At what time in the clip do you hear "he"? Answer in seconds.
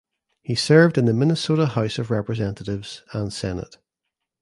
0.41-0.55